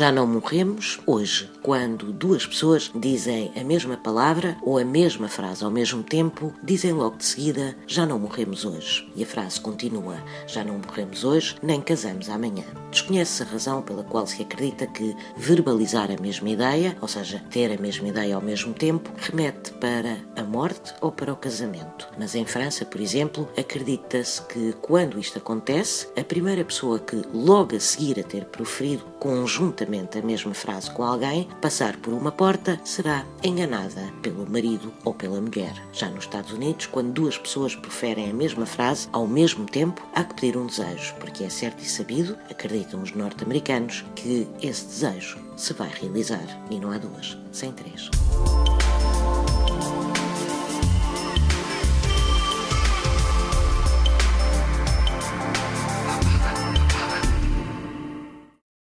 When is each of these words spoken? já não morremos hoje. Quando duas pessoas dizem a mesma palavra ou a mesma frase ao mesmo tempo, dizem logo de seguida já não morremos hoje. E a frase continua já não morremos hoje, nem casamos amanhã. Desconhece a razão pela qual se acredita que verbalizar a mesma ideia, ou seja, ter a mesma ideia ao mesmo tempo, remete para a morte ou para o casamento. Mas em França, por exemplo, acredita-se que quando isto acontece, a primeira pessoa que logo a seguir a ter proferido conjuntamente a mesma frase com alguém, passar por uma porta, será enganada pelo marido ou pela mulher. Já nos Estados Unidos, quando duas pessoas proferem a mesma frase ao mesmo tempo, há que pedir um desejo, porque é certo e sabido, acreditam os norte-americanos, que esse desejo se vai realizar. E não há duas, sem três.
já 0.00 0.10
não 0.10 0.26
morremos 0.26 0.98
hoje. 1.06 1.50
Quando 1.60 2.10
duas 2.10 2.46
pessoas 2.46 2.90
dizem 2.94 3.52
a 3.54 3.62
mesma 3.62 3.98
palavra 3.98 4.56
ou 4.62 4.78
a 4.78 4.84
mesma 4.84 5.28
frase 5.28 5.62
ao 5.62 5.70
mesmo 5.70 6.02
tempo, 6.02 6.54
dizem 6.62 6.94
logo 6.94 7.18
de 7.18 7.26
seguida 7.26 7.76
já 7.86 8.06
não 8.06 8.18
morremos 8.18 8.64
hoje. 8.64 9.06
E 9.14 9.22
a 9.22 9.26
frase 9.26 9.60
continua 9.60 10.16
já 10.46 10.64
não 10.64 10.78
morremos 10.78 11.22
hoje, 11.22 11.54
nem 11.62 11.82
casamos 11.82 12.30
amanhã. 12.30 12.64
Desconhece 12.90 13.42
a 13.42 13.46
razão 13.46 13.82
pela 13.82 14.02
qual 14.02 14.26
se 14.26 14.40
acredita 14.40 14.86
que 14.86 15.14
verbalizar 15.36 16.10
a 16.10 16.20
mesma 16.20 16.48
ideia, 16.48 16.96
ou 17.02 17.06
seja, 17.06 17.44
ter 17.50 17.70
a 17.70 17.80
mesma 17.80 18.08
ideia 18.08 18.34
ao 18.34 18.40
mesmo 18.40 18.72
tempo, 18.72 19.10
remete 19.18 19.70
para 19.72 20.16
a 20.34 20.42
morte 20.42 20.94
ou 21.02 21.12
para 21.12 21.34
o 21.34 21.36
casamento. 21.36 22.08
Mas 22.18 22.34
em 22.34 22.46
França, 22.46 22.86
por 22.86 23.02
exemplo, 23.02 23.46
acredita-se 23.54 24.40
que 24.46 24.72
quando 24.80 25.20
isto 25.20 25.36
acontece, 25.36 26.08
a 26.18 26.24
primeira 26.24 26.64
pessoa 26.64 26.98
que 26.98 27.22
logo 27.34 27.76
a 27.76 27.80
seguir 27.80 28.18
a 28.18 28.22
ter 28.22 28.46
proferido 28.46 29.04
conjuntamente 29.20 29.89
a 29.98 30.22
mesma 30.22 30.54
frase 30.54 30.90
com 30.90 31.02
alguém, 31.02 31.48
passar 31.60 31.96
por 31.96 32.12
uma 32.12 32.30
porta, 32.30 32.80
será 32.84 33.24
enganada 33.42 34.12
pelo 34.22 34.48
marido 34.48 34.92
ou 35.04 35.12
pela 35.12 35.40
mulher. 35.40 35.74
Já 35.92 36.08
nos 36.08 36.24
Estados 36.24 36.52
Unidos, 36.52 36.86
quando 36.86 37.12
duas 37.12 37.36
pessoas 37.36 37.74
proferem 37.74 38.30
a 38.30 38.34
mesma 38.34 38.66
frase 38.66 39.08
ao 39.12 39.26
mesmo 39.26 39.66
tempo, 39.66 40.06
há 40.14 40.22
que 40.22 40.34
pedir 40.34 40.56
um 40.56 40.66
desejo, 40.66 41.14
porque 41.18 41.44
é 41.44 41.48
certo 41.48 41.82
e 41.82 41.88
sabido, 41.88 42.36
acreditam 42.50 43.02
os 43.02 43.12
norte-americanos, 43.12 44.04
que 44.14 44.46
esse 44.62 44.86
desejo 44.86 45.38
se 45.56 45.72
vai 45.72 45.88
realizar. 45.88 46.46
E 46.70 46.78
não 46.78 46.92
há 46.92 46.98
duas, 46.98 47.36
sem 47.52 47.72
três. 47.72 48.10